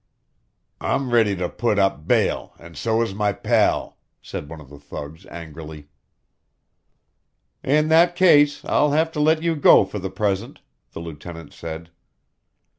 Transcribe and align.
"I'm 0.79 1.11
ready 1.13 1.35
to 1.35 1.47
put 1.47 1.77
up 1.77 2.07
bail, 2.07 2.55
and 2.57 2.75
so 2.75 3.03
is 3.03 3.13
my 3.13 3.33
pal!" 3.33 3.99
said 4.19 4.49
one 4.49 4.59
of 4.59 4.67
the 4.67 4.79
thugs 4.79 5.27
angrily. 5.27 5.89
"In 7.63 7.87
that 7.89 8.15
case, 8.15 8.65
I'll 8.65 8.93
have 8.93 9.11
to 9.11 9.19
let 9.19 9.43
you 9.43 9.55
go 9.55 9.85
for 9.85 9.99
the 9.99 10.09
present," 10.09 10.61
the 10.93 11.01
lieutenant 11.01 11.53
said. 11.53 11.91